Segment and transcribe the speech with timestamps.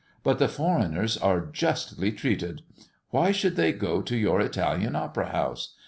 [0.23, 2.63] But the foreigners are justly treated.
[3.11, 5.75] Why should they go to your Italian Opera House?